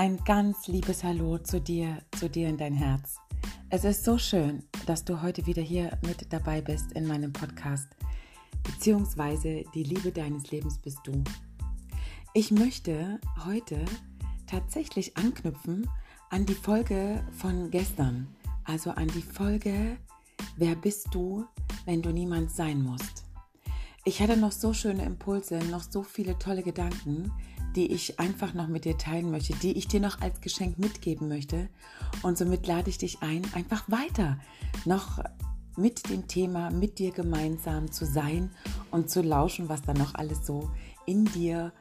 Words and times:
Ein 0.00 0.16
ganz 0.24 0.66
liebes 0.66 1.04
Hallo 1.04 1.36
zu 1.36 1.60
dir, 1.60 1.98
zu 2.18 2.30
dir 2.30 2.48
in 2.48 2.56
dein 2.56 2.72
Herz. 2.72 3.16
Es 3.68 3.84
ist 3.84 4.02
so 4.02 4.16
schön, 4.16 4.62
dass 4.86 5.04
du 5.04 5.20
heute 5.20 5.44
wieder 5.44 5.60
hier 5.60 5.90
mit 6.00 6.32
dabei 6.32 6.62
bist 6.62 6.92
in 6.92 7.06
meinem 7.06 7.34
Podcast, 7.34 7.86
beziehungsweise 8.62 9.62
die 9.74 9.82
Liebe 9.82 10.10
deines 10.10 10.50
Lebens 10.50 10.78
bist 10.78 11.00
du. 11.04 11.22
Ich 12.32 12.50
möchte 12.50 13.20
heute 13.44 13.84
tatsächlich 14.46 15.18
anknüpfen 15.18 15.86
an 16.30 16.46
die 16.46 16.54
Folge 16.54 17.22
von 17.32 17.70
gestern, 17.70 18.26
also 18.64 18.92
an 18.92 19.08
die 19.08 19.20
Folge 19.20 19.98
Wer 20.56 20.76
bist 20.76 21.08
du, 21.10 21.44
wenn 21.84 22.00
du 22.00 22.10
niemand 22.10 22.50
sein 22.50 22.82
musst? 22.82 23.19
Ich 24.04 24.22
hatte 24.22 24.36
noch 24.36 24.52
so 24.52 24.72
schöne 24.72 25.04
Impulse, 25.04 25.58
noch 25.70 25.82
so 25.82 26.02
viele 26.02 26.38
tolle 26.38 26.62
Gedanken, 26.62 27.32
die 27.76 27.92
ich 27.92 28.18
einfach 28.18 28.54
noch 28.54 28.66
mit 28.66 28.86
dir 28.86 28.96
teilen 28.96 29.30
möchte, 29.30 29.54
die 29.54 29.72
ich 29.72 29.88
dir 29.88 30.00
noch 30.00 30.22
als 30.22 30.40
Geschenk 30.40 30.78
mitgeben 30.78 31.28
möchte. 31.28 31.68
Und 32.22 32.38
somit 32.38 32.66
lade 32.66 32.88
ich 32.88 32.96
dich 32.96 33.20
ein, 33.20 33.42
einfach 33.54 33.84
weiter 33.88 34.38
noch 34.86 35.22
mit 35.76 36.08
dem 36.08 36.26
Thema, 36.26 36.70
mit 36.70 36.98
dir 36.98 37.12
gemeinsam 37.12 37.92
zu 37.92 38.06
sein 38.06 38.50
und 38.90 39.10
zu 39.10 39.20
lauschen, 39.20 39.68
was 39.68 39.82
da 39.82 39.92
noch 39.92 40.14
alles 40.14 40.46
so 40.46 40.70
in 41.06 41.26
dir, 41.26 41.72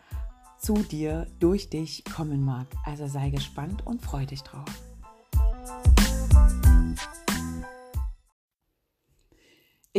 zu 0.60 0.74
dir, 0.74 1.26
durch 1.40 1.70
dich 1.70 2.04
kommen 2.04 2.44
mag. 2.44 2.68
Also 2.86 3.08
sei 3.08 3.30
gespannt 3.30 3.86
und 3.88 4.02
freu 4.02 4.26
dich 4.26 4.42
drauf. 4.42 4.68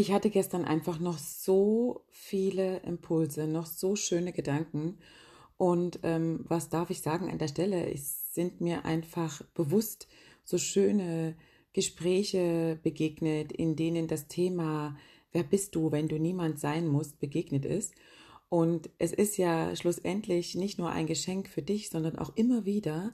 Ich 0.01 0.13
hatte 0.13 0.31
gestern 0.31 0.65
einfach 0.65 0.99
noch 0.99 1.19
so 1.19 2.07
viele 2.11 2.79
Impulse, 2.85 3.47
noch 3.47 3.67
so 3.67 3.97
schöne 3.97 4.33
Gedanken. 4.33 4.97
Und 5.59 6.01
ähm, 6.05 6.47
was 6.49 6.71
darf 6.71 6.89
ich 6.89 7.03
sagen 7.03 7.31
an 7.31 7.37
der 7.37 7.49
Stelle? 7.49 7.93
Es 7.93 8.33
sind 8.33 8.63
mir 8.63 8.87
einfach 8.87 9.43
bewusst 9.53 10.09
so 10.43 10.57
schöne 10.57 11.37
Gespräche 11.75 12.81
begegnet, 12.83 13.53
in 13.53 13.77
denen 13.77 14.09
das 14.09 14.27
Thema, 14.27 14.97
wer 15.33 15.43
bist 15.43 15.75
du, 15.75 15.93
wenn 15.93 16.09
du 16.09 16.19
niemand 16.19 16.59
sein 16.59 16.89
musst, 16.89 17.21
begegnet 17.21 17.67
ist. 17.67 17.93
Und 18.49 18.89
es 18.97 19.13
ist 19.13 19.37
ja 19.37 19.77
schlussendlich 19.77 20.55
nicht 20.55 20.79
nur 20.79 20.89
ein 20.89 21.09
Geschenk 21.09 21.47
für 21.47 21.61
dich, 21.61 21.91
sondern 21.91 22.19
auch 22.19 22.35
immer 22.37 22.65
wieder 22.65 23.13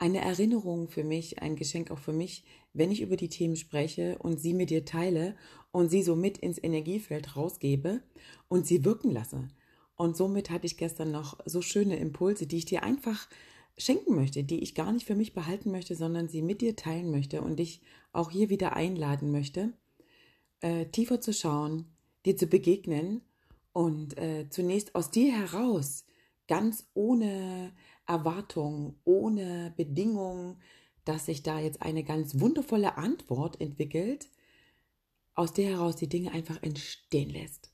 eine 0.00 0.22
Erinnerung 0.22 0.88
für 0.88 1.04
mich, 1.04 1.40
ein 1.42 1.56
Geschenk 1.56 1.90
auch 1.90 1.98
für 1.98 2.14
mich, 2.14 2.42
wenn 2.72 2.90
ich 2.90 3.02
über 3.02 3.16
die 3.16 3.28
Themen 3.28 3.54
spreche 3.54 4.16
und 4.18 4.40
sie 4.40 4.54
mit 4.54 4.70
dir 4.70 4.86
teile 4.86 5.36
und 5.72 5.90
sie 5.90 6.02
so 6.02 6.16
mit 6.16 6.38
ins 6.38 6.62
Energiefeld 6.62 7.36
rausgebe 7.36 8.02
und 8.48 8.66
sie 8.66 8.84
wirken 8.84 9.10
lasse. 9.10 9.48
Und 9.96 10.16
somit 10.16 10.48
hatte 10.48 10.64
ich 10.64 10.78
gestern 10.78 11.10
noch 11.10 11.38
so 11.44 11.60
schöne 11.60 11.98
Impulse, 11.98 12.46
die 12.46 12.56
ich 12.56 12.64
dir 12.64 12.82
einfach 12.82 13.28
schenken 13.76 14.14
möchte, 14.14 14.42
die 14.42 14.62
ich 14.62 14.74
gar 14.74 14.90
nicht 14.90 15.06
für 15.06 15.14
mich 15.14 15.34
behalten 15.34 15.70
möchte, 15.70 15.94
sondern 15.94 16.28
sie 16.28 16.40
mit 16.40 16.62
dir 16.62 16.76
teilen 16.76 17.10
möchte 17.10 17.42
und 17.42 17.58
dich 17.58 17.82
auch 18.12 18.30
hier 18.30 18.48
wieder 18.48 18.74
einladen 18.74 19.30
möchte, 19.30 19.74
äh, 20.62 20.86
tiefer 20.86 21.20
zu 21.20 21.34
schauen, 21.34 21.84
dir 22.24 22.38
zu 22.38 22.46
begegnen 22.46 23.20
und 23.74 24.16
äh, 24.16 24.48
zunächst 24.48 24.94
aus 24.94 25.10
dir 25.10 25.30
heraus, 25.32 26.06
ganz 26.48 26.88
ohne 26.94 27.72
Erwartung, 28.10 28.96
ohne 29.04 29.72
Bedingung, 29.76 30.58
dass 31.04 31.26
sich 31.26 31.42
da 31.42 31.60
jetzt 31.60 31.80
eine 31.80 32.02
ganz 32.02 32.40
wundervolle 32.40 32.98
Antwort 32.98 33.60
entwickelt, 33.60 34.28
aus 35.34 35.52
der 35.52 35.70
heraus 35.70 35.96
die 35.96 36.08
Dinge 36.08 36.32
einfach 36.32 36.62
entstehen 36.62 37.30
lässt. 37.30 37.70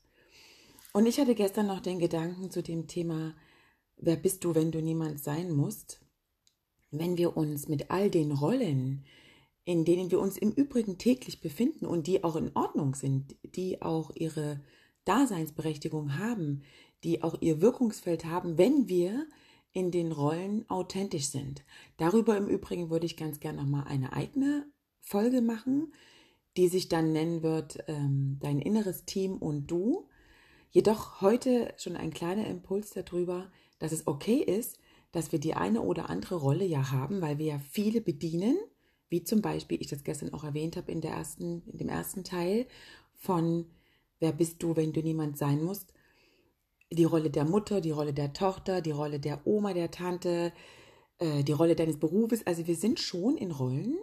Und 0.93 1.07
ich 1.07 1.19
hatte 1.19 1.35
gestern 1.35 1.67
noch 1.67 1.81
den 1.81 1.99
Gedanken 1.99 2.51
zu 2.51 2.61
dem 2.61 2.87
Thema, 2.87 3.35
wer 3.97 4.15
bist 4.15 4.43
du, 4.43 4.55
wenn 4.55 4.71
du 4.71 4.81
niemand 4.81 5.19
sein 5.19 5.51
musst? 5.51 5.99
Wenn 6.91 7.17
wir 7.17 7.35
uns 7.35 7.67
mit 7.67 7.91
all 7.91 8.09
den 8.09 8.31
Rollen, 8.31 9.05
in 9.65 9.85
denen 9.85 10.11
wir 10.11 10.19
uns 10.19 10.37
im 10.37 10.51
Übrigen 10.51 10.97
täglich 10.97 11.41
befinden 11.41 11.85
und 11.85 12.07
die 12.07 12.23
auch 12.23 12.35
in 12.35 12.55
Ordnung 12.55 12.95
sind, 12.95 13.35
die 13.43 13.81
auch 13.81 14.11
ihre 14.15 14.61
Daseinsberechtigung 15.03 16.17
haben, 16.17 16.63
die 17.03 17.23
auch 17.23 17.41
ihr 17.41 17.59
Wirkungsfeld 17.59 18.25
haben, 18.25 18.57
wenn 18.57 18.87
wir 18.87 19.27
in 19.73 19.91
den 19.91 20.11
Rollen 20.11 20.69
authentisch 20.69 21.27
sind. 21.27 21.63
Darüber 21.97 22.35
im 22.37 22.47
Übrigen 22.47 22.89
würde 22.89 23.05
ich 23.05 23.17
ganz 23.17 23.39
gerne 23.39 23.61
nochmal 23.61 23.85
eine 23.87 24.13
eigene 24.13 24.65
Folge 25.01 25.41
machen, 25.41 25.93
die 26.57 26.67
sich 26.67 26.89
dann 26.89 27.13
nennen 27.13 27.43
wird 27.43 27.83
ähm, 27.87 28.37
Dein 28.41 28.59
inneres 28.59 29.05
Team 29.05 29.37
und 29.37 29.67
du. 29.67 30.07
Jedoch 30.71 31.21
heute 31.21 31.73
schon 31.77 31.95
ein 31.95 32.11
kleiner 32.11 32.47
Impuls 32.47 32.91
darüber, 32.91 33.51
dass 33.79 33.91
es 33.91 34.07
okay 34.07 34.37
ist, 34.37 34.79
dass 35.11 35.31
wir 35.31 35.39
die 35.39 35.53
eine 35.53 35.81
oder 35.81 36.09
andere 36.09 36.35
Rolle 36.35 36.65
ja 36.65 36.91
haben, 36.91 37.21
weil 37.21 37.37
wir 37.37 37.45
ja 37.45 37.59
viele 37.59 38.01
bedienen, 38.01 38.57
wie 39.09 39.23
zum 39.23 39.41
Beispiel 39.41 39.79
ich 39.79 39.87
das 39.87 40.03
gestern 40.03 40.33
auch 40.33 40.43
erwähnt 40.43 40.75
habe 40.75 40.91
in, 40.91 41.01
der 41.01 41.11
ersten, 41.11 41.63
in 41.67 41.77
dem 41.77 41.89
ersten 41.89 42.23
Teil 42.23 42.67
von 43.13 43.65
Wer 44.19 44.31
bist 44.31 44.63
du, 44.63 44.75
wenn 44.75 44.93
du 44.93 45.01
niemand 45.01 45.37
sein 45.37 45.63
musst? 45.63 45.93
Die 46.91 47.03
Rolle 47.03 47.29
der 47.29 47.45
Mutter, 47.45 47.81
die 47.81 47.91
Rolle 47.91 48.13
der 48.13 48.33
Tochter, 48.33 48.81
die 48.81 48.91
Rolle 48.91 49.19
der 49.19 49.45
Oma, 49.45 49.73
der 49.73 49.91
Tante, 49.91 50.53
äh, 51.19 51.43
die 51.43 51.51
Rolle 51.51 51.75
deines 51.75 51.99
Berufes. 51.99 52.45
Also 52.45 52.67
wir 52.67 52.75
sind 52.75 52.99
schon 52.99 53.37
in 53.37 53.51
Rollen, 53.51 53.97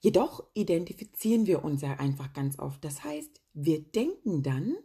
jedoch 0.00 0.44
identifizieren 0.54 1.46
wir 1.46 1.64
uns 1.64 1.82
ja 1.82 1.94
einfach 1.94 2.32
ganz 2.32 2.58
oft. 2.58 2.84
Das 2.84 3.02
heißt, 3.04 3.40
wir 3.54 3.82
denken 3.82 4.42
dann 4.42 4.76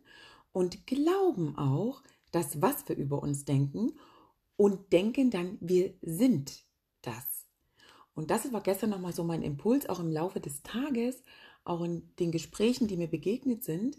und 0.52 0.88
glauben 0.88 1.58
auch, 1.58 2.02
dass 2.32 2.62
was 2.62 2.88
wir 2.88 2.96
über 2.96 3.22
uns 3.22 3.46
denken 3.46 3.94
und 4.58 4.92
denken 4.94 5.30
dann, 5.30 5.58
wir 5.62 5.94
sind 6.02 6.64
das. 7.02 7.46
Und 8.14 8.32
das 8.32 8.52
war 8.54 8.62
gestern 8.62 8.90
nochmal 8.90 9.14
so 9.14 9.24
mein 9.24 9.42
Impuls, 9.42 9.88
auch 9.88 10.00
im 10.00 10.10
Laufe 10.10 10.40
des 10.40 10.64
Tages, 10.64 11.22
auch 11.66 11.84
in 11.84 12.10
den 12.20 12.32
Gesprächen, 12.32 12.88
die 12.88 12.96
mir 12.98 13.10
begegnet 13.10 13.64
sind, 13.64 13.98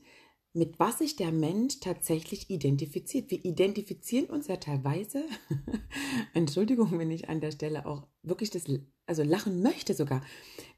mit 0.56 0.78
was 0.78 0.98
sich 0.98 1.16
der 1.16 1.32
Mensch 1.32 1.80
tatsächlich 1.80 2.48
identifiziert. 2.48 3.30
Wir 3.30 3.44
identifizieren 3.44 4.30
uns 4.30 4.46
ja 4.46 4.56
teilweise, 4.56 5.26
Entschuldigung, 6.32 6.98
wenn 6.98 7.10
ich 7.10 7.28
an 7.28 7.42
der 7.42 7.50
Stelle 7.50 7.84
auch 7.84 8.06
wirklich 8.22 8.48
das, 8.48 8.64
also 9.04 9.22
lachen 9.22 9.62
möchte 9.62 9.92
sogar, 9.92 10.24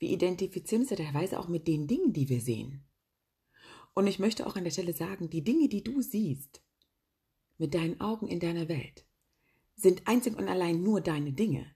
wir 0.01 0.11
identifizieren 0.11 0.83
uns 0.83 0.91
ja 0.91 0.97
teilweise 0.97 1.39
auch 1.39 1.47
mit 1.47 1.69
den 1.69 1.87
Dingen, 1.87 2.13
die 2.13 2.29
wir 2.29 2.41
sehen. 2.41 2.83
Und 3.95 4.09
ich 4.09 4.19
möchte 4.19 4.49
auch 4.49 4.57
an 4.57 4.65
der 4.65 4.73
Stelle 4.73 4.93
sagen, 4.93 5.31
die 5.31 5.45
Dinge, 5.45 5.69
die 5.69 5.85
du 5.85 6.03
siehst, 6.03 6.61
mit 7.57 7.73
deinen 7.73 8.01
Augen 8.01 8.27
in 8.27 8.41
deiner 8.41 8.69
Welt, 8.69 9.07
sind 9.77 10.09
einzig 10.09 10.37
und 10.37 10.49
allein 10.49 10.83
nur 10.83 11.01
deine 11.01 11.33
Dinge. 11.33 11.67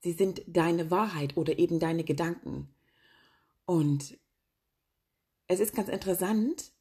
Sie 0.00 0.12
sind 0.12 0.42
deine 0.48 0.90
Wahrheit 0.90 1.36
oder 1.36 1.56
eben 1.60 1.78
deine 1.78 2.02
Gedanken. 2.02 2.74
Und 3.66 4.18
es 5.46 5.60
ist 5.60 5.76
ganz 5.76 5.88
interessant, 5.88 6.72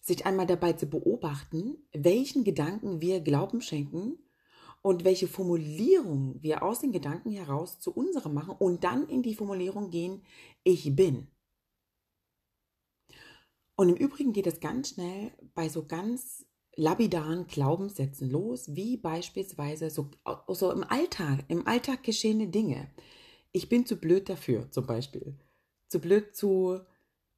sich 0.00 0.26
einmal 0.26 0.46
dabei 0.46 0.72
zu 0.72 0.86
beobachten, 0.86 1.76
welchen 1.92 2.44
Gedanken 2.44 3.00
wir 3.00 3.20
Glauben 3.20 3.60
schenken 3.60 4.18
und 4.82 5.04
welche 5.04 5.28
Formulierung 5.28 6.42
wir 6.42 6.62
aus 6.62 6.80
den 6.80 6.92
Gedanken 6.92 7.30
heraus 7.30 7.80
zu 7.80 7.92
unserem 7.92 8.34
machen 8.34 8.56
und 8.58 8.82
dann 8.84 9.08
in 9.08 9.22
die 9.22 9.34
Formulierung 9.34 9.90
gehen, 9.90 10.22
ich 10.64 10.94
bin. 10.96 11.28
Und 13.76 13.90
im 13.90 13.96
Übrigen 13.96 14.32
geht 14.32 14.46
es 14.46 14.60
ganz 14.60 14.90
schnell 14.90 15.32
bei 15.54 15.68
so 15.68 15.86
ganz 15.86 16.46
lapidaren 16.76 17.46
Glaubenssätzen 17.46 18.30
los, 18.30 18.74
wie 18.74 18.96
beispielsweise 18.96 19.90
so, 19.90 20.10
so 20.48 20.70
im 20.70 20.84
Alltag, 20.84 21.44
im 21.48 21.66
Alltag 21.66 22.02
geschehene 22.02 22.48
Dinge. 22.48 22.90
Ich 23.52 23.68
bin 23.68 23.84
zu 23.86 23.96
blöd 23.96 24.28
dafür, 24.28 24.70
zum 24.70 24.86
Beispiel. 24.86 25.38
Zu 25.88 25.98
blöd 25.98 26.36
zu 26.36 26.80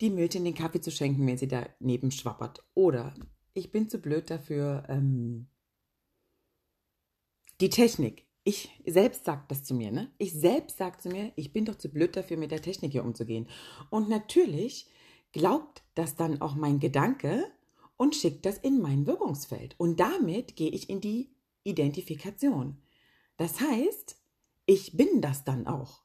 die 0.02 0.10
Mädchen 0.10 0.44
den 0.44 0.54
Kaffee 0.54 0.80
zu 0.80 0.90
schenken, 0.90 1.26
wenn 1.26 1.38
sie 1.38 1.48
daneben 1.48 2.10
schwappert. 2.10 2.64
Oder 2.74 3.14
ich 3.54 3.70
bin 3.70 3.88
zu 3.88 4.00
blöd 4.00 4.28
dafür, 4.28 4.84
ähm, 4.88 5.46
die 7.60 7.70
Technik. 7.70 8.26
Ich 8.44 8.70
selbst 8.84 9.24
sage 9.24 9.44
das 9.46 9.62
zu 9.62 9.72
mir, 9.72 9.92
ne? 9.92 10.10
Ich 10.18 10.32
selbst 10.32 10.76
sage 10.76 10.98
zu 10.98 11.08
mir, 11.08 11.32
ich 11.36 11.52
bin 11.52 11.64
doch 11.64 11.76
zu 11.76 11.88
blöd 11.88 12.16
dafür, 12.16 12.36
mit 12.36 12.50
der 12.50 12.60
Technik 12.60 12.90
hier 12.90 13.04
umzugehen. 13.04 13.48
Und 13.88 14.08
natürlich 14.08 14.88
glaubt 15.30 15.84
das 15.94 16.16
dann 16.16 16.40
auch 16.40 16.56
mein 16.56 16.80
Gedanke 16.80 17.44
und 17.96 18.16
schickt 18.16 18.44
das 18.44 18.58
in 18.58 18.80
mein 18.80 19.06
Wirkungsfeld. 19.06 19.76
Und 19.78 20.00
damit 20.00 20.56
gehe 20.56 20.70
ich 20.70 20.90
in 20.90 21.00
die 21.00 21.30
Identifikation. 21.62 22.82
Das 23.36 23.60
heißt, 23.60 24.16
ich 24.66 24.96
bin 24.96 25.20
das 25.20 25.44
dann 25.44 25.68
auch. 25.68 26.02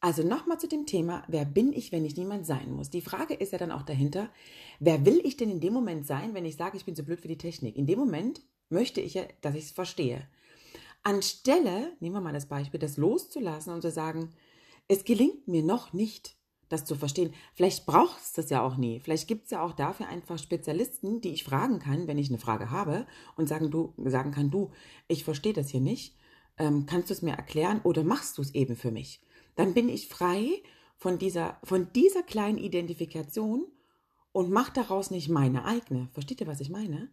Also 0.00 0.22
nochmal 0.22 0.60
zu 0.60 0.68
dem 0.68 0.86
Thema, 0.86 1.24
wer 1.28 1.44
bin 1.44 1.72
ich, 1.72 1.90
wenn 1.90 2.04
ich 2.04 2.16
niemand 2.16 2.46
sein 2.46 2.72
muss? 2.72 2.88
Die 2.90 3.00
Frage 3.00 3.34
ist 3.34 3.52
ja 3.52 3.58
dann 3.58 3.72
auch 3.72 3.82
dahinter, 3.82 4.30
wer 4.78 5.04
will 5.04 5.20
ich 5.24 5.36
denn 5.36 5.50
in 5.50 5.60
dem 5.60 5.72
Moment 5.72 6.06
sein, 6.06 6.34
wenn 6.34 6.44
ich 6.44 6.56
sage, 6.56 6.76
ich 6.76 6.84
bin 6.84 6.94
zu 6.94 7.02
blöd 7.02 7.20
für 7.20 7.28
die 7.28 7.38
Technik? 7.38 7.76
In 7.76 7.86
dem 7.86 7.98
Moment 7.98 8.40
möchte 8.68 9.00
ich 9.00 9.14
ja, 9.14 9.24
dass 9.40 9.56
ich 9.56 9.64
es 9.64 9.70
verstehe. 9.72 10.28
Anstelle, 11.02 11.96
nehmen 12.00 12.14
wir 12.14 12.20
mal 12.20 12.32
das 12.32 12.46
Beispiel, 12.46 12.78
das 12.78 12.96
loszulassen 12.96 13.72
und 13.72 13.82
zu 13.82 13.90
sagen, 13.90 14.30
es 14.86 15.04
gelingt 15.04 15.48
mir 15.48 15.62
noch 15.64 15.92
nicht, 15.92 16.36
das 16.68 16.84
zu 16.84 16.94
verstehen. 16.94 17.32
Vielleicht 17.54 17.86
braucht 17.86 18.20
es 18.20 18.32
das 18.34 18.50
ja 18.50 18.62
auch 18.62 18.76
nie. 18.76 19.00
Vielleicht 19.00 19.26
gibt 19.26 19.46
es 19.46 19.50
ja 19.50 19.62
auch 19.62 19.72
dafür 19.72 20.08
einfach 20.08 20.38
Spezialisten, 20.38 21.20
die 21.20 21.30
ich 21.30 21.42
fragen 21.44 21.78
kann, 21.80 22.06
wenn 22.06 22.18
ich 22.18 22.28
eine 22.28 22.38
Frage 22.38 22.70
habe 22.70 23.06
und 23.36 23.48
sagen, 23.48 23.70
du, 23.70 23.94
sagen 24.04 24.30
kann, 24.30 24.50
du, 24.50 24.70
ich 25.08 25.24
verstehe 25.24 25.54
das 25.54 25.70
hier 25.70 25.80
nicht 25.80 26.14
Ähm, 26.60 26.86
kannst 26.86 27.08
du 27.10 27.14
es 27.14 27.22
mir 27.22 27.34
erklären 27.34 27.80
oder 27.84 28.02
machst 28.04 28.36
du 28.36 28.42
es 28.42 28.52
eben 28.54 28.76
für 28.76 28.90
mich? 28.90 29.22
Dann 29.58 29.74
bin 29.74 29.88
ich 29.88 30.06
frei 30.06 30.62
von 30.98 31.18
dieser, 31.18 31.58
von 31.64 31.92
dieser 31.92 32.22
kleinen 32.22 32.58
Identifikation 32.58 33.66
und 34.30 34.52
mache 34.52 34.72
daraus 34.72 35.10
nicht 35.10 35.28
meine 35.28 35.64
eigene. 35.64 36.08
Versteht 36.12 36.40
ihr, 36.40 36.46
was 36.46 36.60
ich 36.60 36.70
meine? 36.70 37.10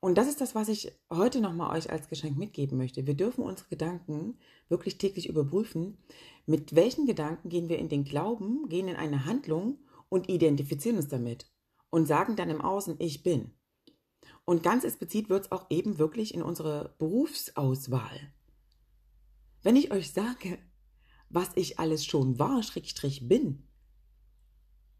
Und 0.00 0.18
das 0.18 0.26
ist 0.26 0.40
das, 0.40 0.56
was 0.56 0.68
ich 0.68 0.90
heute 1.08 1.40
nochmal 1.40 1.78
euch 1.78 1.88
als 1.88 2.08
Geschenk 2.08 2.36
mitgeben 2.36 2.78
möchte. 2.78 3.06
Wir 3.06 3.14
dürfen 3.14 3.44
unsere 3.44 3.68
Gedanken 3.68 4.38
wirklich 4.68 4.98
täglich 4.98 5.28
überprüfen. 5.28 5.98
Mit 6.46 6.74
welchen 6.74 7.06
Gedanken 7.06 7.48
gehen 7.48 7.68
wir 7.68 7.78
in 7.78 7.88
den 7.88 8.02
Glauben, 8.02 8.68
gehen 8.68 8.88
in 8.88 8.96
eine 8.96 9.24
Handlung 9.24 9.78
und 10.08 10.28
identifizieren 10.28 10.96
uns 10.96 11.06
damit 11.06 11.46
und 11.90 12.08
sagen 12.08 12.34
dann 12.34 12.50
im 12.50 12.60
Außen, 12.60 12.96
ich 12.98 13.22
bin. 13.22 13.52
Und 14.44 14.64
ganz 14.64 14.82
explizit 14.82 15.28
wird 15.28 15.44
es 15.44 15.52
auch 15.52 15.66
eben 15.70 16.00
wirklich 16.00 16.34
in 16.34 16.42
unsere 16.42 16.96
Berufsauswahl. 16.98 18.32
Wenn 19.62 19.76
ich 19.76 19.92
euch 19.92 20.12
sage, 20.12 20.58
was 21.30 21.50
ich 21.54 21.78
alles 21.78 22.04
schon 22.04 22.38
war, 22.38 22.62
Schrägstrich 22.62 23.28
bin, 23.28 23.62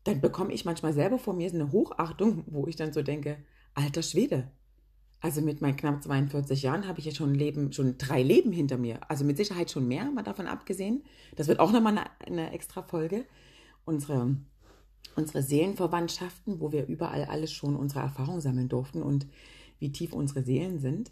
dann 0.05 0.21
bekomme 0.21 0.53
ich 0.53 0.65
manchmal 0.65 0.93
selber 0.93 1.19
vor 1.19 1.35
mir 1.35 1.53
eine 1.53 1.73
Hochachtung, 1.73 2.45
wo 2.47 2.67
ich 2.67 2.77
dann 2.77 2.93
so 2.93 3.03
denke, 3.03 3.39
alter 3.75 4.03
Schwede. 4.03 4.51
Also 5.21 5.41
mit 5.41 5.61
meinen 5.61 5.77
knapp 5.77 6.03
42 6.03 6.63
Jahren 6.63 6.87
habe 6.87 7.01
ich 7.01 7.07
ja 7.07 7.13
schon 7.13 7.35
Leben, 7.35 7.73
schon 7.73 7.99
drei 7.99 8.23
Leben 8.23 8.53
hinter 8.53 8.79
mir. 8.79 9.01
Also 9.11 9.25
mit 9.25 9.37
Sicherheit 9.37 9.71
schon 9.71 9.89
mehr, 9.89 10.11
mal 10.11 10.23
davon 10.23 10.47
abgesehen. 10.47 11.03
Das 11.37 11.49
wird 11.49 11.59
auch 11.59 11.73
nochmal 11.73 11.99
eine, 11.99 12.11
eine 12.25 12.53
extra 12.53 12.83
Folge. 12.83 13.27
Unsere, 13.85 14.37
unsere 15.17 15.43
Seelenverwandtschaften, 15.43 16.61
wo 16.61 16.71
wir 16.71 16.87
überall 16.87 17.25
alles 17.25 17.53
schon 17.53 17.75
unsere 17.75 18.01
Erfahrungen 18.01 18.41
sammeln 18.41 18.69
durften 18.69 19.03
und 19.03 19.27
wie 19.81 19.91
tief 19.91 20.13
unsere 20.13 20.45
Seelen 20.45 20.79
sind. 20.79 21.11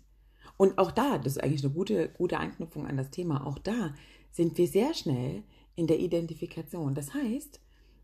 Und 0.57 0.79
auch 0.79 0.93
da, 0.93 1.19
das 1.19 1.37
ist 1.37 1.43
eigentlich 1.43 1.65
eine 1.65 1.75
gute, 1.75 2.09
gute 2.11 2.39
Anknüpfung 2.39 2.87
an 2.87 2.97
das 2.97 3.11
Thema, 3.11 3.47
auch 3.47 3.59
da 3.59 3.95
sind 4.37 4.59
wir 4.59 4.69
sehr 4.69 4.93
schnell 4.93 5.43
in 5.77 5.87
der 5.87 5.99
Identifikation. 5.99 6.95
Das 6.95 7.15
heißt, 7.15 7.59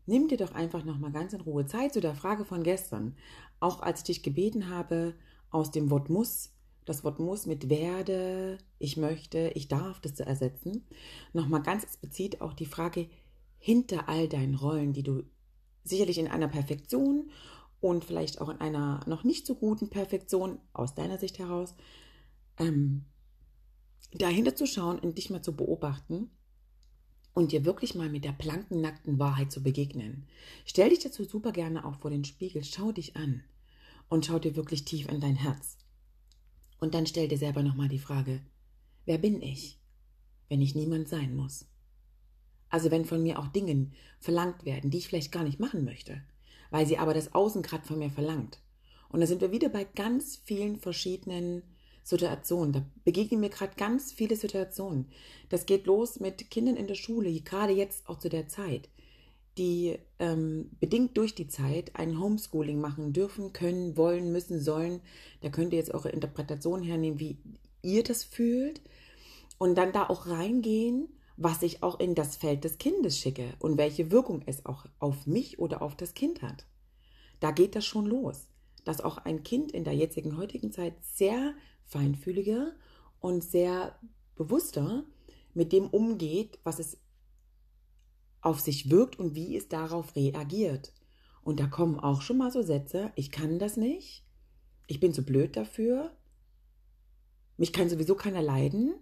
nimm 0.07 0.27
dir 0.27 0.37
doch 0.37 0.53
einfach 0.53 0.83
nochmal 0.83 1.11
ganz 1.11 1.33
in 1.33 1.41
Ruhe 1.41 1.67
Zeit 1.67 1.93
zu 1.93 2.01
der 2.01 2.15
Frage 2.15 2.43
von 2.43 2.63
gestern. 2.63 3.15
Auch 3.59 3.81
als 3.81 3.99
ich 3.99 4.05
dich 4.05 4.23
gebeten 4.23 4.69
habe, 4.69 5.13
aus 5.51 5.69
dem 5.69 5.91
Wort 5.91 6.09
muss, 6.09 6.51
das 6.85 7.03
Wort 7.03 7.19
muss 7.19 7.45
mit 7.45 7.69
werde, 7.69 8.57
ich 8.79 8.97
möchte, 8.97 9.51
ich 9.53 9.67
darf, 9.67 10.01
das 10.01 10.15
zu 10.15 10.25
ersetzen, 10.25 10.87
nochmal 11.33 11.61
ganz 11.61 11.83
explizit 11.83 12.41
auch 12.41 12.53
die 12.53 12.65
Frage 12.65 13.07
hinter 13.59 14.09
all 14.09 14.27
deinen 14.27 14.55
Rollen, 14.55 14.91
die 14.91 15.03
du 15.03 15.23
sicherlich 15.83 16.17
in 16.17 16.27
einer 16.27 16.47
Perfektion 16.47 17.29
und 17.79 18.05
vielleicht 18.05 18.41
auch 18.41 18.49
in 18.49 18.59
einer 18.59 19.01
noch 19.05 19.23
nicht 19.23 19.45
so 19.45 19.53
guten 19.53 19.91
Perfektion 19.91 20.57
aus 20.73 20.95
deiner 20.95 21.19
Sicht 21.19 21.37
heraus 21.37 21.75
ähm, 22.57 23.05
dahinter 24.11 24.55
zu 24.55 24.65
schauen 24.65 24.99
und 24.99 25.17
dich 25.17 25.29
mal 25.29 25.41
zu 25.41 25.55
beobachten 25.55 26.29
und 27.33 27.51
dir 27.51 27.65
wirklich 27.65 27.95
mal 27.95 28.09
mit 28.09 28.23
der 28.23 28.31
blanken, 28.31 28.81
nackten 28.81 29.19
Wahrheit 29.19 29.51
zu 29.51 29.63
begegnen. 29.63 30.27
Stell 30.65 30.89
dich 30.89 30.99
dazu 30.99 31.23
super 31.23 31.51
gerne 31.51 31.85
auch 31.85 31.95
vor 31.95 32.11
den 32.11 32.25
Spiegel, 32.25 32.63
schau 32.63 32.91
dich 32.91 33.15
an 33.15 33.43
und 34.09 34.25
schau 34.25 34.39
dir 34.39 34.55
wirklich 34.55 34.85
tief 34.85 35.07
in 35.09 35.19
dein 35.19 35.35
Herz. 35.35 35.77
Und 36.79 36.93
dann 36.93 37.07
stell 37.07 37.27
dir 37.27 37.37
selber 37.37 37.63
nochmal 37.63 37.87
die 37.87 37.99
Frage, 37.99 38.41
wer 39.05 39.17
bin 39.17 39.41
ich, 39.41 39.79
wenn 40.49 40.61
ich 40.61 40.75
niemand 40.75 41.07
sein 41.07 41.35
muss? 41.35 41.65
Also 42.69 42.91
wenn 42.91 43.05
von 43.05 43.21
mir 43.21 43.39
auch 43.39 43.47
Dinge 43.47 43.91
verlangt 44.19 44.65
werden, 44.65 44.91
die 44.91 44.97
ich 44.97 45.07
vielleicht 45.07 45.31
gar 45.31 45.43
nicht 45.43 45.59
machen 45.59 45.85
möchte, 45.85 46.21
weil 46.71 46.85
sie 46.85 46.97
aber 46.97 47.13
das 47.13 47.33
Außen 47.33 47.61
gerade 47.61 47.85
von 47.85 47.99
mir 47.99 48.09
verlangt. 48.09 48.59
Und 49.09 49.21
da 49.21 49.27
sind 49.27 49.41
wir 49.41 49.51
wieder 49.51 49.69
bei 49.69 49.83
ganz 49.83 50.37
vielen 50.43 50.79
verschiedenen 50.79 51.61
Situationen. 52.03 52.73
Da 52.73 52.85
begegnen 53.03 53.39
mir 53.39 53.49
gerade 53.49 53.73
ganz 53.75 54.11
viele 54.11 54.35
Situationen. 54.35 55.07
Das 55.49 55.65
geht 55.65 55.85
los 55.85 56.19
mit 56.19 56.49
Kindern 56.51 56.75
in 56.75 56.87
der 56.87 56.95
Schule, 56.95 57.31
gerade 57.41 57.73
jetzt 57.73 58.07
auch 58.07 58.19
zu 58.19 58.29
der 58.29 58.47
Zeit, 58.47 58.89
die 59.57 59.97
ähm, 60.19 60.71
bedingt 60.79 61.17
durch 61.17 61.35
die 61.35 61.47
Zeit 61.47 61.95
ein 61.95 62.19
Homeschooling 62.19 62.79
machen 62.81 63.13
dürfen, 63.13 63.53
können, 63.53 63.97
wollen, 63.97 64.31
müssen, 64.31 64.59
sollen. 64.59 65.01
Da 65.41 65.49
könnt 65.49 65.73
ihr 65.73 65.79
jetzt 65.79 65.93
eure 65.93 66.09
Interpretation 66.09 66.81
hernehmen, 66.81 67.19
wie 67.19 67.37
ihr 67.81 68.03
das 68.03 68.23
fühlt. 68.23 68.81
Und 69.57 69.75
dann 69.75 69.93
da 69.93 70.09
auch 70.09 70.27
reingehen, 70.27 71.07
was 71.37 71.61
ich 71.63 71.83
auch 71.83 71.99
in 71.99 72.15
das 72.15 72.35
Feld 72.35 72.63
des 72.63 72.77
Kindes 72.77 73.17
schicke 73.17 73.53
und 73.59 73.77
welche 73.77 74.11
Wirkung 74.11 74.43
es 74.45 74.65
auch 74.65 74.85
auf 74.99 75.25
mich 75.25 75.59
oder 75.59 75.81
auf 75.81 75.95
das 75.95 76.13
Kind 76.13 76.41
hat. 76.41 76.65
Da 77.39 77.51
geht 77.51 77.75
das 77.75 77.85
schon 77.85 78.05
los, 78.05 78.47
dass 78.85 79.01
auch 79.01 79.17
ein 79.17 79.43
Kind 79.43 79.71
in 79.71 79.83
der 79.83 79.93
jetzigen 79.93 80.37
heutigen 80.37 80.71
Zeit 80.71 80.93
sehr 81.01 81.53
feinfühliger 81.85 82.73
und 83.19 83.43
sehr 83.43 83.99
bewusster 84.35 85.05
mit 85.53 85.71
dem 85.71 85.87
umgeht, 85.87 86.59
was 86.63 86.79
es 86.79 86.97
auf 88.41 88.59
sich 88.59 88.89
wirkt 88.89 89.19
und 89.19 89.35
wie 89.35 89.55
es 89.55 89.69
darauf 89.69 90.15
reagiert. 90.15 90.93
Und 91.43 91.59
da 91.59 91.67
kommen 91.67 91.99
auch 91.99 92.21
schon 92.21 92.37
mal 92.37 92.51
so 92.51 92.61
Sätze, 92.61 93.11
ich 93.15 93.31
kann 93.31 93.59
das 93.59 93.77
nicht, 93.77 94.25
ich 94.87 94.99
bin 94.99 95.13
zu 95.13 95.23
blöd 95.23 95.55
dafür, 95.55 96.15
mich 97.57 97.73
kann 97.73 97.89
sowieso 97.89 98.15
keiner 98.15 98.41
leiden. 98.41 98.95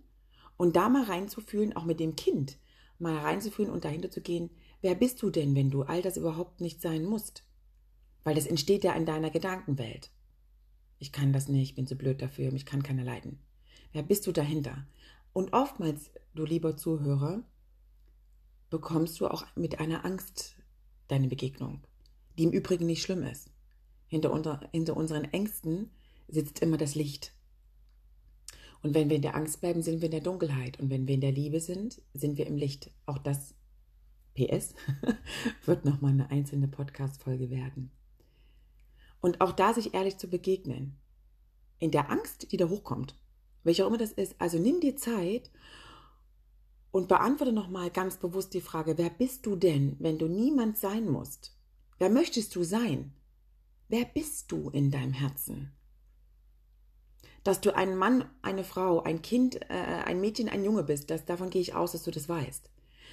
Und 0.57 0.75
da 0.75 0.89
mal 0.89 1.05
reinzufühlen, 1.05 1.75
auch 1.75 1.85
mit 1.85 1.99
dem 1.99 2.15
Kind, 2.15 2.59
mal 2.99 3.17
reinzufühlen 3.17 3.71
und 3.71 3.83
dahinter 3.83 4.11
zu 4.11 4.21
gehen, 4.21 4.51
wer 4.81 4.93
bist 4.93 5.21
du 5.23 5.31
denn, 5.31 5.55
wenn 5.55 5.71
du 5.71 5.81
all 5.81 6.03
das 6.03 6.17
überhaupt 6.17 6.61
nicht 6.61 6.81
sein 6.81 7.03
musst? 7.03 7.43
Weil 8.23 8.35
das 8.35 8.47
entsteht 8.47 8.83
ja 8.83 8.93
in 8.93 9.05
deiner 9.05 9.29
Gedankenwelt. 9.29 10.11
Ich 10.99 11.11
kann 11.11 11.33
das 11.33 11.47
nicht, 11.47 11.75
bin 11.75 11.87
zu 11.87 11.95
blöd 11.95 12.21
dafür, 12.21 12.51
mich 12.51 12.65
kann 12.65 12.83
keiner 12.83 13.03
leiden. 13.03 13.39
Wer 13.91 14.03
bist 14.03 14.27
du 14.27 14.31
dahinter? 14.31 14.85
Und 15.33 15.53
oftmals, 15.53 16.11
du 16.35 16.45
lieber 16.45 16.77
Zuhörer, 16.77 17.43
bekommst 18.69 19.19
du 19.19 19.27
auch 19.27 19.45
mit 19.55 19.79
einer 19.79 20.05
Angst 20.05 20.55
deine 21.07 21.27
Begegnung, 21.27 21.81
die 22.37 22.43
im 22.43 22.51
Übrigen 22.51 22.85
nicht 22.85 23.01
schlimm 23.01 23.23
ist. 23.23 23.49
Hinter, 24.07 24.31
unter, 24.31 24.69
hinter 24.71 24.95
unseren 24.95 25.25
Ängsten 25.25 25.89
sitzt 26.27 26.59
immer 26.59 26.77
das 26.77 26.95
Licht. 26.95 27.33
Und 28.81 28.93
wenn 28.93 29.09
wir 29.09 29.15
in 29.15 29.21
der 29.21 29.35
Angst 29.35 29.61
bleiben, 29.61 29.81
sind 29.81 30.01
wir 30.01 30.07
in 30.07 30.11
der 30.11 30.21
Dunkelheit. 30.21 30.79
Und 30.79 30.89
wenn 30.89 31.07
wir 31.07 31.15
in 31.15 31.21
der 31.21 31.31
Liebe 31.31 31.59
sind, 31.59 32.01
sind 32.13 32.37
wir 32.37 32.47
im 32.47 32.57
Licht. 32.57 32.91
Auch 33.05 33.17
das 33.17 33.53
PS 34.33 34.73
wird 35.65 35.85
nochmal 35.85 36.11
eine 36.11 36.31
einzelne 36.31 36.67
Podcast-Folge 36.67 37.49
werden. 37.49 37.91
Und 39.21 39.39
auch 39.39 39.51
da 39.51 39.73
sich 39.73 39.93
ehrlich 39.93 40.17
zu 40.17 40.27
begegnen. 40.27 40.99
In 41.79 41.91
der 41.91 42.09
Angst, 42.09 42.51
die 42.51 42.57
da 42.57 42.69
hochkommt. 42.69 43.15
Welcher 43.63 43.85
auch 43.85 43.89
immer 43.89 43.97
das 43.97 44.11
ist. 44.11 44.35
Also 44.39 44.57
nimm 44.57 44.79
dir 44.79 44.97
Zeit 44.97 45.51
und 46.91 47.07
beantworte 47.07 47.53
nochmal 47.53 47.89
ganz 47.89 48.17
bewusst 48.17 48.53
die 48.53 48.61
Frage, 48.61 48.97
wer 48.97 49.09
bist 49.09 49.45
du 49.45 49.55
denn, 49.55 49.95
wenn 49.99 50.17
du 50.17 50.27
niemand 50.27 50.77
sein 50.77 51.09
musst? 51.09 51.55
Wer 51.97 52.09
möchtest 52.09 52.55
du 52.55 52.63
sein? 52.63 53.13
Wer 53.87 54.05
bist 54.05 54.51
du 54.51 54.69
in 54.69 54.91
deinem 54.91 55.13
Herzen? 55.13 55.71
Dass 57.43 57.61
du 57.61 57.75
ein 57.75 57.95
Mann, 57.95 58.29
eine 58.41 58.63
Frau, 58.63 59.01
ein 59.01 59.21
Kind, 59.21 59.61
äh, 59.69 60.03
ein 60.05 60.21
Mädchen, 60.21 60.49
ein 60.49 60.63
Junge 60.63 60.83
bist, 60.83 61.09
das, 61.09 61.25
davon 61.25 61.49
gehe 61.49 61.61
ich 61.61 61.73
aus, 61.73 61.93
dass 61.93 62.03
du 62.03 62.11
das 62.11 62.29
weißt. 62.29 62.69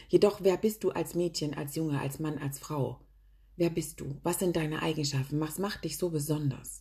Jedoch, 0.09 0.41
wer 0.43 0.57
bist 0.57 0.85
du 0.85 0.91
als 0.91 1.15
Mädchen, 1.15 1.55
als 1.55 1.77
Junge, 1.77 2.01
als 2.01 2.19
Mann, 2.19 2.39
als 2.39 2.59
Frau? 2.59 3.01
Wer 3.59 3.71
bist 3.71 3.99
du? 3.99 4.15
Was 4.23 4.39
sind 4.39 4.55
deine 4.55 4.83
Eigenschaften? 4.83 5.41
Was 5.41 5.59
macht 5.59 5.83
dich 5.83 5.99
so 5.99 6.11
besonders? 6.11 6.79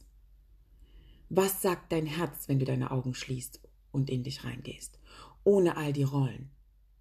Was 1.28 1.64
sagt 1.64 1.92
dein 1.92 2.06
Herz, 2.06 2.48
wenn 2.48 2.60
du 2.60 2.66
deine 2.66 2.92
Augen 2.92 3.16
schließt 3.16 3.60
und 3.92 4.12
in 4.12 4.22
dich 4.22 4.44
reingehst? 4.44 5.00
Ohne 5.44 5.76
all 5.76 5.92
die 5.92 6.04
Rollen. 6.04 6.52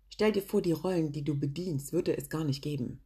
Stell 0.09 0.33
dir 0.33 0.40
vor, 0.40 0.62
die 0.62 0.73
Rollen, 0.73 1.12
die 1.12 1.25
du 1.25 1.38
bedienst, 1.38 1.92
würde 1.92 2.16
es 2.16 2.30
gar 2.30 2.42
nicht 2.42 2.62
geben. 2.62 3.02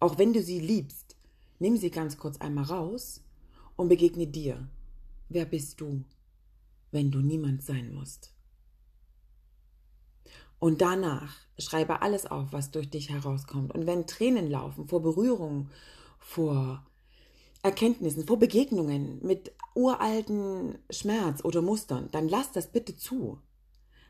Auch 0.00 0.18
wenn 0.18 0.32
du 0.32 0.42
sie 0.42 0.58
liebst, 0.58 1.16
nimm 1.60 1.76
sie 1.76 1.92
ganz 1.92 2.16
kurz 2.16 2.38
einmal 2.38 2.64
raus 2.64 3.22
und 3.76 3.88
begegne 3.88 4.26
dir. 4.26 4.68
Wer 5.28 5.44
bist 5.44 5.80
du, 5.80 6.02
wenn 6.90 7.12
du 7.12 7.20
niemand 7.20 7.62
sein 7.62 7.94
musst? 7.94 8.34
Und 10.58 10.80
danach 10.80 11.36
schreibe 11.58 12.02
alles 12.02 12.26
auf, 12.26 12.52
was 12.52 12.70
durch 12.70 12.90
dich 12.90 13.10
herauskommt. 13.10 13.72
Und 13.74 13.86
wenn 13.86 14.06
Tränen 14.06 14.50
laufen 14.50 14.88
vor 14.88 15.02
Berührungen, 15.02 15.70
vor 16.18 16.84
Erkenntnissen, 17.62 18.26
vor 18.26 18.38
Begegnungen 18.38 19.24
mit 19.24 19.52
uralten 19.74 20.78
Schmerz 20.90 21.44
oder 21.44 21.62
Mustern, 21.62 22.08
dann 22.10 22.28
lass 22.28 22.52
das 22.52 22.72
bitte 22.72 22.96
zu. 22.96 23.40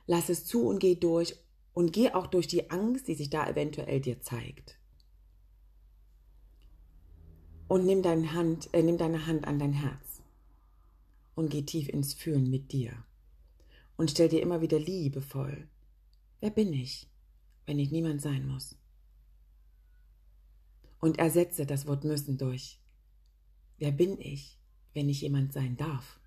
Lass 0.07 0.31
es 0.31 0.47
zu 0.47 0.67
und 0.67 0.79
geh 0.79 0.95
durch 0.95 1.37
und 1.75 1.93
geh 1.93 2.13
auch 2.13 2.27
durch 2.27 2.47
die 2.47 2.71
Angst, 2.71 3.09
die 3.09 3.15
sich 3.15 3.29
da 3.29 3.47
eventuell 3.47 4.01
dir 4.01 4.21
zeigt. 4.21 4.79
Und 7.69 7.85
nimm 7.85 8.03
deine 8.03 8.33
Hand, 8.33 8.71
äh, 8.73 8.83
nimm 8.83 8.97
deine 8.97 9.27
Hand 9.27 9.47
an 9.47 9.59
dein 9.59 9.75
Herz 9.75 10.23
und 11.35 11.51
geh 11.51 11.63
tief 11.63 11.91
ins 11.91 12.15
Fühlen 12.15 12.49
mit 12.49 12.73
dir. 12.73 12.93
Und 13.99 14.11
stell 14.11 14.31
dir 14.31 14.41
immer 14.41 14.63
wieder 14.63 14.79
liebevoll 14.79 15.69
Wer 16.41 16.51
bin 16.51 16.73
ich, 16.73 17.11
wenn 17.67 17.79
ich 17.79 17.91
niemand 17.91 18.23
sein 18.23 18.47
muss? 18.47 18.77
Und 21.01 21.19
ersetze 21.19 21.67
das 21.67 21.87
Wort 21.87 22.05
müssen 22.05 22.39
durch 22.39 22.81
Wer 23.79 23.93
bin 23.93 24.21
ich, 24.21 24.59
wenn 24.93 25.09
ich 25.09 25.21
jemand 25.21 25.53
sein 25.53 25.77
darf? 25.77 26.21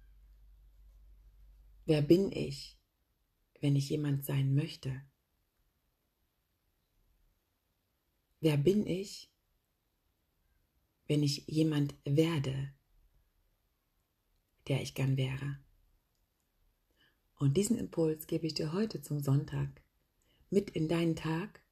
Wer 1.86 2.02
bin 2.02 2.32
ich, 2.32 2.80
wenn 3.60 3.76
ich 3.76 3.90
jemand 3.90 4.26
sein 4.26 4.54
möchte? 4.54 5.02
Wer 8.40 8.56
bin 8.56 8.88
ich, 8.88 9.30
wenn 11.08 11.24
ich 11.24 11.46
jemand 11.48 11.94
werde, 12.06 12.74
der 14.68 14.82
ich 14.82 14.94
gern 14.96 15.18
wäre? 15.18 15.60
Und 17.36 17.58
diesen 17.58 17.78
Impuls 17.78 18.28
gebe 18.28 18.48
ich 18.48 18.54
dir 18.54 18.72
heute 18.72 19.02
zum 19.02 19.20
Sonntag 19.20 19.81
mit 20.52 20.70
in 20.70 20.88
deinen 20.88 21.16
Tag, 21.16 21.64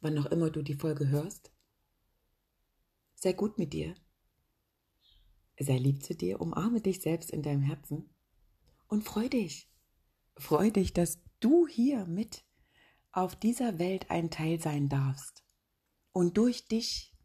wann 0.00 0.18
auch 0.18 0.26
immer 0.26 0.50
du 0.50 0.62
die 0.62 0.76
Folge 0.76 1.08
hörst. 1.08 1.50
Sei 3.14 3.32
gut 3.32 3.58
mit 3.58 3.72
dir. 3.72 3.96
Sei 5.58 5.78
lieb 5.78 6.04
zu 6.04 6.14
dir, 6.14 6.40
umarme 6.40 6.82
dich 6.82 7.00
selbst 7.00 7.30
in 7.30 7.42
deinem 7.42 7.62
Herzen 7.62 8.14
und 8.88 9.02
freu 9.02 9.28
dich. 9.28 9.68
Freu 10.36 10.70
dich, 10.70 10.92
dass 10.92 11.22
du 11.40 11.66
hier 11.66 12.04
mit 12.04 12.44
auf 13.10 13.34
dieser 13.34 13.78
Welt 13.78 14.10
ein 14.10 14.30
Teil 14.30 14.60
sein 14.60 14.90
darfst 14.90 15.42
und 16.12 16.36
durch 16.36 16.68
dich 16.68 17.16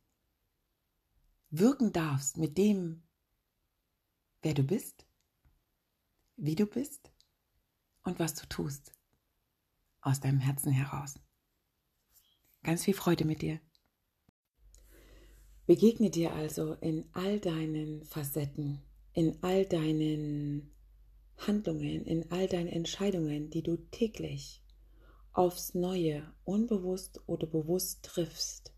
wirken 1.50 1.92
darfst 1.92 2.38
mit 2.38 2.58
dem, 2.58 3.04
wer 4.42 4.54
du 4.54 4.63
bist, 4.63 5.06
wie 6.38 6.56
du 6.56 6.66
bist 6.66 7.12
und 8.04 8.20
was 8.20 8.36
du 8.36 8.48
tust. 8.48 8.94
Aus 10.01 10.20
deinem 10.20 10.39
Herzen 10.39 10.72
heraus. 10.72 11.20
Ganz 12.63 12.84
viel 12.84 12.93
Freude 12.93 13.25
mit 13.25 13.41
dir. 13.41 13.60
Begegne 15.65 16.10
dir 16.10 16.34
also 16.34 16.74
in 16.74 17.05
all 17.13 17.39
deinen 17.39 18.03
Facetten, 18.03 18.81
in 19.13 19.38
all 19.41 19.65
deinen 19.65 20.72
Handlungen, 21.38 22.05
in 22.05 22.29
all 22.31 22.48
deinen 22.48 22.67
Entscheidungen, 22.67 23.50
die 23.50 23.63
du 23.63 23.77
täglich 23.77 24.62
aufs 25.34 25.74
Neue, 25.74 26.34
unbewusst 26.43 27.22
oder 27.27 27.48
bewusst 27.48 28.03
triffst 28.03 28.74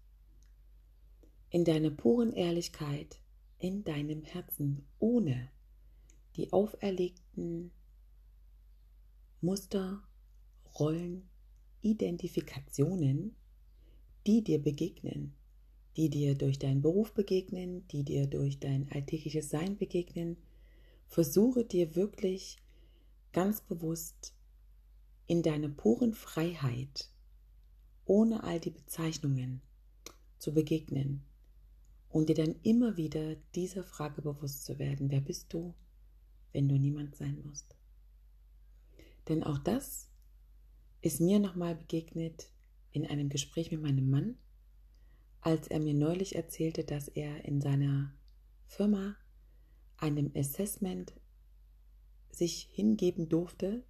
in 1.49 1.65
deiner 1.65 1.91
puren 1.91 2.33
Ehrlichkeit, 2.33 3.19
in 3.59 3.83
deinem 3.83 4.23
Herzen, 4.23 4.87
ohne 4.97 5.51
die 6.35 6.51
auferlegten 6.51 7.71
Muster, 9.39 10.01
Rollen, 10.79 11.29
Identifikationen, 11.81 13.35
die 14.25 14.43
dir 14.43 14.61
begegnen, 14.61 15.33
die 15.95 16.09
dir 16.09 16.35
durch 16.35 16.59
deinen 16.59 16.81
Beruf 16.81 17.13
begegnen, 17.13 17.87
die 17.89 18.03
dir 18.03 18.27
durch 18.27 18.59
dein 18.59 18.91
alltägliches 18.91 19.49
Sein 19.49 19.77
begegnen, 19.77 20.37
versuche 21.07 21.63
dir 21.65 21.95
wirklich 21.95 22.57
ganz 23.31 23.61
bewusst 23.61 24.33
in 25.27 25.43
deiner 25.43 25.69
puren 25.69 26.13
Freiheit, 26.13 27.09
ohne 28.05 28.43
all 28.43 28.59
die 28.59 28.71
Bezeichnungen 28.71 29.61
zu 30.39 30.53
begegnen 30.53 31.23
und 32.09 32.29
dir 32.29 32.35
dann 32.35 32.55
immer 32.63 32.97
wieder 32.97 33.35
dieser 33.55 33.83
Frage 33.83 34.21
bewusst 34.21 34.65
zu 34.65 34.77
werden, 34.79 35.09
wer 35.09 35.21
bist 35.21 35.53
du, 35.53 35.73
wenn 36.51 36.67
du 36.69 36.77
niemand 36.77 37.15
sein 37.15 37.41
musst. 37.45 37.75
Denn 39.27 39.43
auch 39.43 39.57
das 39.57 40.09
ist 41.03 41.19
mir 41.19 41.39
nochmal 41.39 41.75
begegnet 41.75 42.49
in 42.91 43.05
einem 43.05 43.27
Gespräch 43.29 43.71
mit 43.71 43.81
meinem 43.81 44.09
Mann, 44.09 44.37
als 45.41 45.67
er 45.67 45.79
mir 45.79 45.93
neulich 45.93 46.35
erzählte, 46.35 46.85
dass 46.85 47.09
er 47.09 47.43
in 47.43 47.59
seiner 47.59 48.13
Firma 48.65 49.17
einem 49.97 50.31
Assessment 50.33 51.13
sich 52.31 52.69
hingeben 52.71 53.27
durfte 53.27 53.83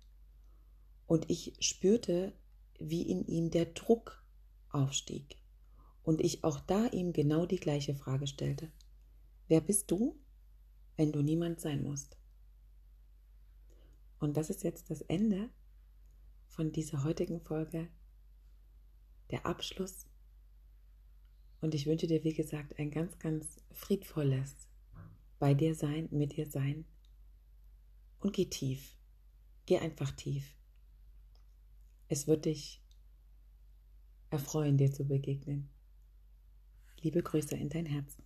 und 1.05 1.29
ich 1.29 1.53
spürte, 1.59 2.33
wie 2.79 3.03
in 3.03 3.25
ihm 3.27 3.51
der 3.51 3.65
Druck 3.65 4.25
aufstieg 4.69 5.37
und 6.01 6.19
ich 6.19 6.43
auch 6.43 6.59
da 6.61 6.87
ihm 6.87 7.13
genau 7.13 7.45
die 7.45 7.57
gleiche 7.57 7.93
Frage 7.93 8.25
stellte. 8.25 8.71
Wer 9.47 9.61
bist 9.61 9.91
du, 9.91 10.19
wenn 10.97 11.11
du 11.11 11.21
niemand 11.21 11.61
sein 11.61 11.83
musst? 11.83 12.17
Und 14.19 14.35
das 14.35 14.49
ist 14.49 14.63
jetzt 14.63 14.89
das 14.89 15.01
Ende 15.01 15.51
von 16.53 16.71
dieser 16.71 17.03
heutigen 17.03 17.41
Folge, 17.41 17.89
der 19.31 19.45
Abschluss. 19.45 20.05
Und 21.61 21.73
ich 21.73 21.87
wünsche 21.87 22.05
dir, 22.05 22.23
wie 22.23 22.33
gesagt, 22.33 22.77
ein 22.77 22.91
ganz, 22.91 23.17
ganz 23.17 23.57
friedvolles 23.71 24.69
bei 25.39 25.55
dir 25.55 25.73
sein, 25.73 26.09
mit 26.11 26.37
dir 26.37 26.45
sein. 26.45 26.85
Und 28.19 28.33
geh 28.33 28.45
tief. 28.45 28.95
Geh 29.65 29.79
einfach 29.79 30.11
tief. 30.11 30.55
Es 32.07 32.27
wird 32.27 32.45
dich 32.45 32.83
erfreuen, 34.29 34.77
dir 34.77 34.91
zu 34.91 35.07
begegnen. 35.07 35.69
Liebe 37.01 37.23
Grüße 37.23 37.55
in 37.55 37.69
dein 37.69 37.87
Herz. 37.87 38.21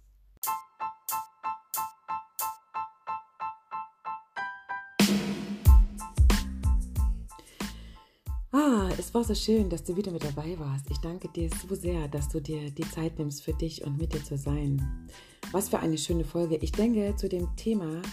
War 9.17 9.23
so 9.23 9.33
schön, 9.33 9.67
dass 9.67 9.83
du 9.83 9.95
wieder 9.95 10.11
mit 10.11 10.23
dabei 10.23 10.59
warst. 10.59 10.91
Ich 10.91 10.99
danke 10.99 11.27
dir 11.29 11.49
so 11.49 11.73
sehr, 11.73 12.07
dass 12.07 12.29
du 12.29 12.39
dir 12.39 12.69
die 12.69 12.87
Zeit 12.87 13.17
nimmst 13.17 13.43
für 13.43 13.53
dich 13.53 13.83
und 13.83 13.97
mit 13.97 14.13
dir 14.13 14.23
zu 14.23 14.37
sein. 14.37 15.09
Was 15.51 15.69
für 15.69 15.79
eine 15.79 15.97
schöne 15.97 16.23
Folge. 16.23 16.57
Ich 16.57 16.71
denke, 16.71 17.15
zu 17.15 17.27
dem 17.27 17.47
Thema 17.55 18.03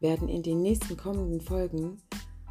werden 0.00 0.26
in 0.26 0.42
den 0.42 0.62
nächsten 0.62 0.96
kommenden 0.96 1.42
Folgen 1.42 1.98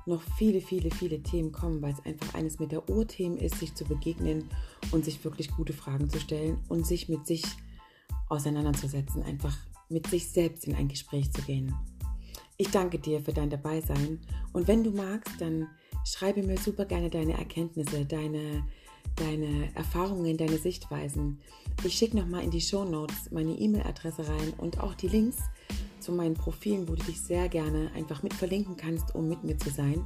noch 0.05 0.21
viele, 0.37 0.61
viele, 0.61 0.91
viele 0.91 1.23
Themen 1.23 1.51
kommen, 1.51 1.81
weil 1.81 1.93
es 1.93 2.05
einfach 2.05 2.35
eines 2.35 2.59
mit 2.59 2.71
der 2.71 2.87
Urthemen 2.87 3.39
ist, 3.39 3.57
sich 3.57 3.73
zu 3.73 3.83
begegnen 3.83 4.47
und 4.91 5.03
sich 5.03 5.23
wirklich 5.23 5.49
gute 5.49 5.73
Fragen 5.73 6.07
zu 6.07 6.19
stellen 6.19 6.59
und 6.69 6.85
sich 6.85 7.09
mit 7.09 7.25
sich 7.25 7.41
auseinanderzusetzen, 8.29 9.23
einfach 9.23 9.57
mit 9.89 10.05
sich 10.05 10.29
selbst 10.29 10.67
in 10.67 10.75
ein 10.75 10.87
Gespräch 10.87 11.31
zu 11.31 11.41
gehen. 11.41 11.73
Ich 12.57 12.69
danke 12.69 12.99
dir 12.99 13.19
für 13.21 13.33
dein 13.33 13.49
Dabeisein 13.49 14.19
und 14.53 14.67
wenn 14.67 14.83
du 14.83 14.91
magst, 14.91 15.33
dann 15.39 15.67
schreibe 16.05 16.43
mir 16.43 16.57
super 16.57 16.85
gerne 16.85 17.09
deine 17.09 17.33
Erkenntnisse, 17.33 18.05
deine, 18.05 18.63
deine 19.15 19.73
Erfahrungen, 19.75 20.37
deine 20.37 20.57
Sichtweisen. 20.57 21.39
Ich 21.83 21.95
schicke 21.95 22.17
nochmal 22.17 22.43
in 22.43 22.51
die 22.51 22.61
Show 22.61 22.85
Notes 22.85 23.31
meine 23.31 23.53
E-Mail-Adresse 23.53 24.27
rein 24.27 24.53
und 24.57 24.79
auch 24.79 24.93
die 24.93 25.07
Links 25.07 25.37
zu 25.99 26.11
meinen 26.11 26.35
Profilen, 26.35 26.87
wo 26.87 26.95
du 26.95 27.03
dich 27.03 27.21
sehr 27.21 27.49
gerne 27.49 27.89
einfach 27.95 28.21
mit 28.21 28.33
verlinken 28.33 28.77
kannst, 28.77 29.15
um 29.15 29.27
mit 29.27 29.43
mir 29.43 29.57
zu 29.57 29.69
sein. 29.69 30.05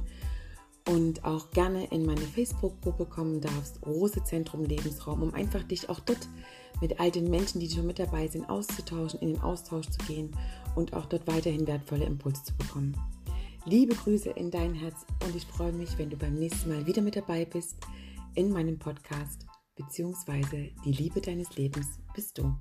Und 0.88 1.22
auch 1.24 1.50
gerne 1.50 1.84
in 1.88 2.06
meine 2.06 2.22
Facebook-Gruppe 2.22 3.04
kommen 3.04 3.42
darfst, 3.42 3.84
Rose 3.84 4.24
Zentrum 4.24 4.64
Lebensraum, 4.64 5.22
um 5.22 5.34
einfach 5.34 5.62
dich 5.62 5.90
auch 5.90 6.00
dort 6.00 6.26
mit 6.80 6.98
all 6.98 7.10
den 7.10 7.28
Menschen, 7.28 7.60
die 7.60 7.68
schon 7.68 7.86
mit 7.86 7.98
dabei 7.98 8.26
sind, 8.26 8.48
auszutauschen, 8.48 9.20
in 9.20 9.34
den 9.34 9.42
Austausch 9.42 9.86
zu 9.90 9.98
gehen 10.06 10.34
und 10.76 10.94
auch 10.94 11.04
dort 11.04 11.26
weiterhin 11.26 11.66
wertvolle 11.66 12.06
Impulse 12.06 12.42
zu 12.42 12.56
bekommen. 12.56 12.96
Liebe 13.66 13.94
Grüße 13.94 14.30
in 14.30 14.50
dein 14.50 14.72
Herz 14.72 15.04
und 15.26 15.36
ich 15.36 15.44
freue 15.44 15.72
mich, 15.72 15.98
wenn 15.98 16.08
du 16.08 16.16
beim 16.16 16.34
nächsten 16.34 16.70
Mal 16.70 16.86
wieder 16.86 17.02
mit 17.02 17.16
dabei 17.16 17.44
bist 17.44 17.76
in 18.34 18.50
meinem 18.50 18.78
Podcast, 18.78 19.44
beziehungsweise 19.76 20.70
die 20.86 20.92
Liebe 20.92 21.20
deines 21.20 21.54
Lebens 21.56 21.98
bist 22.14 22.38
du. 22.38 22.54